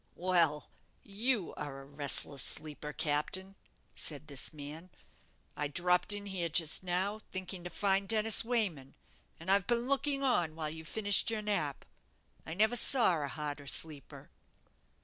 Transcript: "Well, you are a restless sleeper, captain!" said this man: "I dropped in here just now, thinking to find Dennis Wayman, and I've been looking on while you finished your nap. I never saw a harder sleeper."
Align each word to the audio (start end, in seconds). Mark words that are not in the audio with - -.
"Well, 0.15 0.67
you 1.03 1.53
are 1.57 1.79
a 1.81 1.85
restless 1.85 2.41
sleeper, 2.41 2.91
captain!" 2.91 3.55
said 3.93 4.27
this 4.29 4.51
man: 4.51 4.89
"I 5.55 5.67
dropped 5.67 6.11
in 6.11 6.25
here 6.25 6.49
just 6.49 6.81
now, 6.83 7.19
thinking 7.31 7.63
to 7.65 7.69
find 7.69 8.09
Dennis 8.09 8.43
Wayman, 8.43 8.95
and 9.39 9.51
I've 9.51 9.67
been 9.67 9.87
looking 9.87 10.23
on 10.23 10.55
while 10.55 10.71
you 10.71 10.85
finished 10.85 11.29
your 11.29 11.43
nap. 11.43 11.85
I 12.47 12.55
never 12.55 12.75
saw 12.75 13.21
a 13.21 13.27
harder 13.27 13.67
sleeper." 13.67 14.31